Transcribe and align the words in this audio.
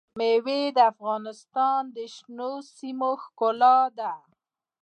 مېوې 0.19 0.61
د 0.75 0.77
افغانستان 0.91 1.81
د 1.95 1.97
شنو 2.15 2.51
سیمو 2.75 3.11
ښکلا 3.23 3.77
ده. 3.97 4.13